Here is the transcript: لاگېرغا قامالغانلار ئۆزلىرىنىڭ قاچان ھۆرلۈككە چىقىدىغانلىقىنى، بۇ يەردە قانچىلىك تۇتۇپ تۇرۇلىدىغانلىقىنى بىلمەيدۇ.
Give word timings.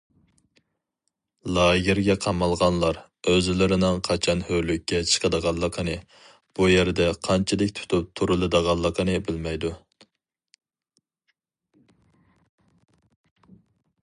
لاگېرغا 1.55 2.13
قامالغانلار 2.25 2.99
ئۆزلىرىنىڭ 3.33 3.99
قاچان 4.07 4.41
ھۆرلۈككە 4.47 5.01
چىقىدىغانلىقىنى، 5.11 5.95
بۇ 6.61 6.69
يەردە 6.71 7.09
قانچىلىك 7.29 7.73
تۇتۇپ 7.81 8.09
تۇرۇلىدىغانلىقىنى 8.21 9.19
بىلمەيدۇ. 9.27 9.75